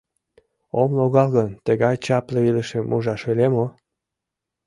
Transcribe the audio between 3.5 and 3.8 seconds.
мо?